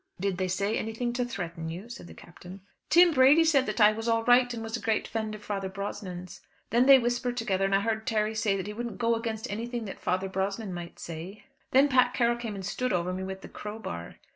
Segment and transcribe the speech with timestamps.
[0.19, 2.61] "Did they say anything to threaten you?" said the Captain.
[2.89, 5.69] "Tim Brady said that I was all right, and was a great friend of Father
[5.69, 6.41] Brosnan's.
[6.71, 9.85] Then they whispered together, and I heard Terry say that he wouldn't go against anything
[9.85, 11.45] that Father Brosnan might say.
[11.69, 14.15] Then Pat Carroll came and stood over me with the crowbar."